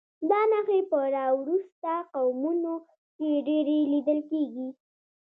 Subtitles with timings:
[0.29, 2.73] دا نښې په راوروسته قومونو
[3.17, 4.67] کې ډېرې لیدل کېږي.